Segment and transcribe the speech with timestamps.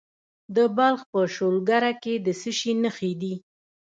[0.55, 3.33] د بلخ په شولګره کې د څه شي نښې دي؟